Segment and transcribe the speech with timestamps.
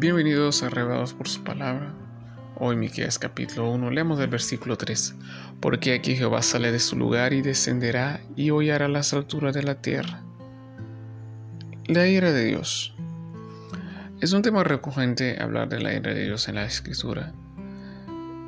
[0.00, 1.92] Bienvenidos a Arrebatados por su palabra.
[2.56, 5.14] Hoy Miqueas capítulo 1, leemos del versículo 3.
[5.60, 9.82] Porque aquí Jehová sale de su lugar y descenderá y hollará las alturas de la
[9.82, 10.22] tierra.
[11.84, 12.94] La ira de Dios.
[14.22, 17.34] Es un tema recurrente hablar de la ira de Dios en la escritura,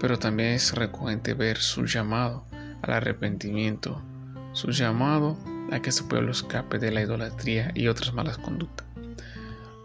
[0.00, 2.46] pero también es recurrente ver su llamado
[2.80, 4.02] al arrepentimiento,
[4.54, 5.36] su llamado
[5.70, 8.86] a que su pueblo escape de la idolatría y otras malas conductas.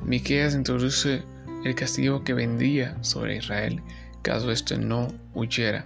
[0.02, 1.26] Miqueas introduce
[1.67, 3.81] el castigo que vendría sobre Israel
[4.21, 5.85] caso éste no huyera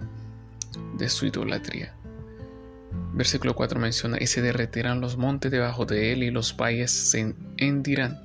[0.98, 1.94] de su idolatría.
[3.14, 7.34] Versículo 4 menciona, y se derretirán los montes debajo de él y los valles se
[7.58, 8.22] hendirán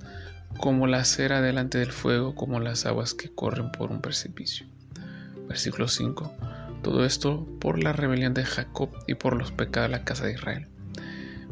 [0.59, 4.65] como la cera delante del fuego, como las aguas que corren por un precipicio.
[5.47, 6.33] Versículo 5.
[6.83, 10.33] Todo esto por la rebelión de Jacob y por los pecados de la casa de
[10.33, 10.67] Israel.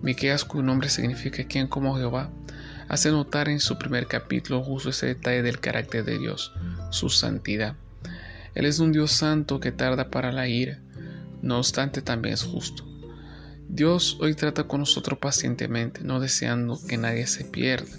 [0.01, 2.29] Miqueas, cuyo nombre significa quien como Jehová,
[2.87, 6.53] hace notar en su primer capítulo justo ese detalle del carácter de Dios,
[6.91, 7.75] su santidad.
[8.53, 10.79] Él es un Dios santo que tarda para la ira,
[11.41, 12.83] no obstante también es justo.
[13.67, 17.97] Dios hoy trata con nosotros pacientemente, no deseando que nadie se pierda,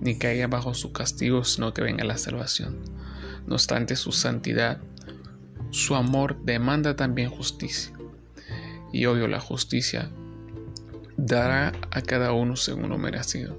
[0.00, 2.78] ni caiga bajo su castigo, sino que venga la salvación.
[3.46, 4.78] No obstante su santidad,
[5.70, 7.92] su amor demanda también justicia.
[8.92, 10.10] Y obvio la justicia
[11.16, 13.58] dará a cada uno según lo merecido.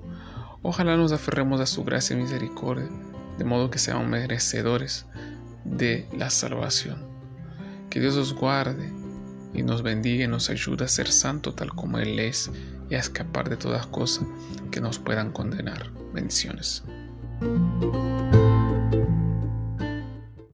[0.62, 2.90] Ojalá nos aferremos a su gracia y misericordia,
[3.38, 5.06] de modo que seamos merecedores
[5.64, 7.08] de la salvación.
[7.90, 8.92] Que Dios os guarde
[9.54, 12.52] y nos bendiga y nos ayude a ser santo tal como Él es
[12.90, 14.26] y a escapar de todas cosas
[14.72, 15.92] que nos puedan condenar.
[16.14, 16.84] Bendiciones.